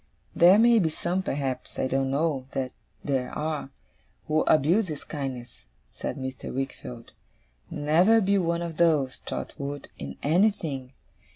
'There 0.35 0.57
may 0.57 0.79
be 0.79 0.89
some, 0.89 1.21
perhaps 1.21 1.77
I 1.77 1.85
don't 1.85 2.09
know 2.09 2.47
that 2.53 2.71
there 3.03 3.29
are 3.37 3.69
who 4.27 4.41
abuse 4.47 4.87
his 4.87 5.03
kindness,' 5.03 5.65
said 5.91 6.17
Mr. 6.17 6.51
Wickfield. 6.51 7.11
'Never 7.69 8.19
be 8.19 8.39
one 8.39 8.63
of 8.63 8.77
those, 8.77 9.19
Trotwood, 9.19 9.89
in 9.99 10.17
anything. 10.23 10.93